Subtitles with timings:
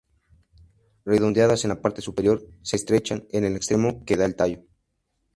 [1.05, 4.63] Redondeadas en la parte superior, se estrechan en el extremo que da al tallo.